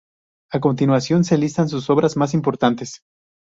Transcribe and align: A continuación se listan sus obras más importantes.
A 0.51 0.59
continuación 0.59 1.23
se 1.23 1.37
listan 1.37 1.69
sus 1.69 1.91
obras 1.91 2.17
más 2.17 2.33
importantes. 2.33 3.03